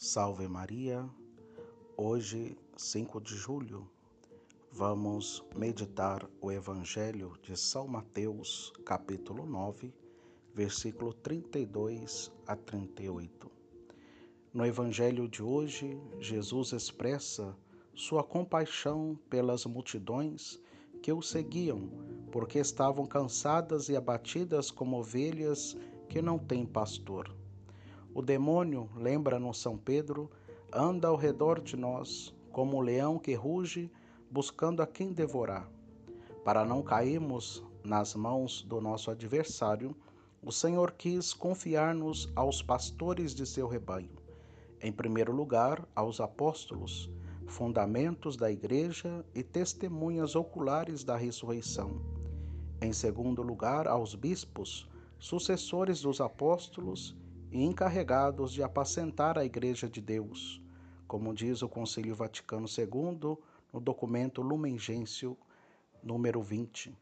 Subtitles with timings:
[0.00, 1.10] Salve Maria!
[1.96, 3.90] Hoje, 5 de julho,
[4.70, 9.92] vamos meditar o Evangelho de São Mateus, capítulo 9,
[10.54, 13.50] versículo 32 a 38.
[14.54, 17.58] No Evangelho de hoje, Jesus expressa
[17.92, 20.62] sua compaixão pelas multidões
[21.02, 21.90] que o seguiam,
[22.30, 25.76] porque estavam cansadas e abatidas como ovelhas
[26.08, 27.36] que não têm pastor.
[28.14, 30.30] O demônio, lembra-nos São Pedro,
[30.72, 33.90] anda ao redor de nós, como o leão que ruge,
[34.30, 35.70] buscando a quem devorar.
[36.44, 39.94] Para não cairmos nas mãos do nosso adversário,
[40.42, 44.16] o Senhor quis confiar-nos aos pastores de seu rebanho.
[44.80, 47.10] Em primeiro lugar, aos apóstolos,
[47.46, 52.00] fundamentos da igreja e testemunhas oculares da ressurreição.
[52.80, 57.16] Em segundo lugar, aos bispos, sucessores dos apóstolos
[57.50, 60.60] e encarregados de apacentar a Igreja de Deus,
[61.06, 63.36] como diz o Concílio Vaticano II
[63.72, 65.36] no documento Lumen Gentium
[66.02, 66.96] número 20.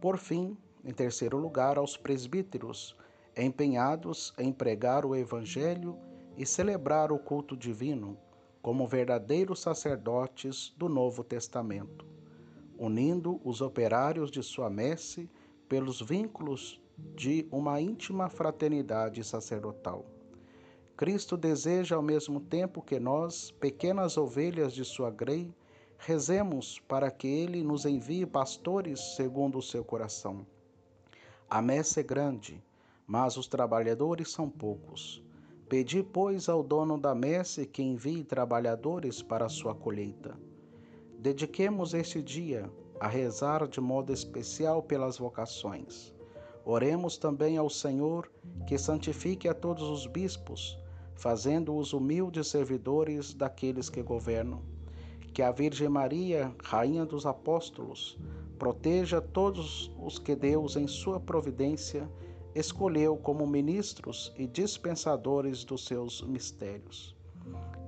[0.00, 2.96] Por fim, em terceiro lugar, aos presbíteros,
[3.36, 5.98] empenhados em pregar o Evangelho
[6.36, 8.16] e celebrar o culto divino,
[8.62, 12.06] como verdadeiros sacerdotes do Novo Testamento,
[12.78, 15.30] unindo os operários de sua messe
[15.68, 16.80] pelos vínculos
[17.20, 20.06] de uma íntima fraternidade sacerdotal.
[20.96, 25.54] Cristo deseja ao mesmo tempo que nós, pequenas ovelhas de sua grei,
[25.98, 30.46] rezemos para que ele nos envie pastores segundo o seu coração.
[31.48, 32.62] A messe é grande,
[33.06, 35.22] mas os trabalhadores são poucos.
[35.68, 40.38] Pedi, pois, ao dono da messe que envie trabalhadores para a sua colheita.
[41.18, 46.18] Dediquemos este dia a rezar de modo especial pelas vocações
[46.72, 48.30] Oremos também ao Senhor
[48.64, 50.78] que santifique a todos os bispos,
[51.16, 54.62] fazendo-os humildes servidores daqueles que governam.
[55.34, 58.16] Que a Virgem Maria, Rainha dos Apóstolos,
[58.56, 62.08] proteja todos os que Deus, em sua providência,
[62.54, 67.16] escolheu como ministros e dispensadores dos seus mistérios.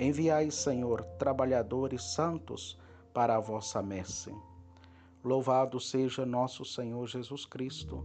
[0.00, 2.76] Enviai, Senhor, trabalhadores santos
[3.14, 4.34] para a vossa messe.
[5.22, 8.04] Louvado seja nosso Senhor Jesus Cristo